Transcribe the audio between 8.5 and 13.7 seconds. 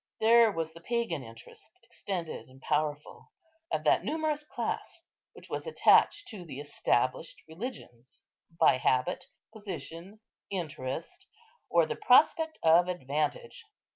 by habit, position, interest, or the prospect of advantage.